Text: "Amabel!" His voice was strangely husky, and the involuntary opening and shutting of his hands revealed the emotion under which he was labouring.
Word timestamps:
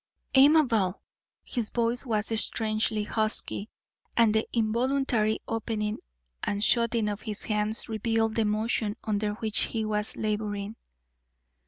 "Amabel!" 0.33 0.99
His 1.43 1.69
voice 1.69 2.07
was 2.07 2.25
strangely 2.41 3.03
husky, 3.03 3.69
and 4.17 4.33
the 4.33 4.47
involuntary 4.51 5.37
opening 5.47 5.99
and 6.43 6.63
shutting 6.63 7.07
of 7.07 7.21
his 7.21 7.43
hands 7.43 7.87
revealed 7.87 8.33
the 8.33 8.41
emotion 8.41 8.95
under 9.03 9.33
which 9.33 9.59
he 9.59 9.85
was 9.85 10.17
labouring. 10.17 10.75